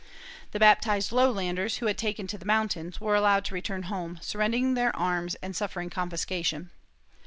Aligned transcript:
The 0.51 0.57
baptized 0.59 1.11
lowlanders, 1.11 1.77
who 1.77 1.85
had 1.85 1.95
taken 1.99 2.25
to 2.25 2.37
the 2.39 2.43
mountains, 2.47 2.99
were 2.99 3.13
allowed 3.13 3.45
to 3.45 3.53
return 3.53 3.83
home, 3.83 4.17
surrendering 4.19 4.73
their 4.73 4.95
arms 4.95 5.35
and 5.43 5.55
suffering 5.55 5.91
confiscation. 5.91 6.71